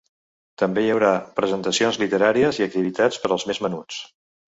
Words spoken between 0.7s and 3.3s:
hi haurà presentacions literàries i activitats